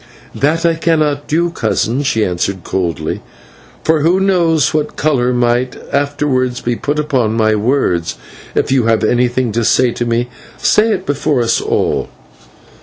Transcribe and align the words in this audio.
"That 0.33 0.65
I 0.65 0.73
cannot 0.73 1.27
do, 1.27 1.51
cousin," 1.51 2.01
she 2.01 2.25
answered 2.25 2.63
coldly, 2.63 3.21
"for 3.83 4.01
who 4.01 4.19
knows 4.19 4.73
what 4.73 4.95
colour 4.95 5.31
might 5.31 5.75
afterwards 5.93 6.59
be 6.59 6.75
put 6.75 6.97
upon 6.97 7.33
my 7.35 7.53
words. 7.53 8.15
If 8.55 8.71
you 8.71 8.85
have 8.85 9.03
anything 9.03 9.51
to 9.51 9.63
say 9.63 9.91
to 9.91 10.05
me, 10.07 10.27
say 10.57 10.91
it 10.91 11.05
before 11.05 11.39
us 11.43 11.61
all." 11.61 12.09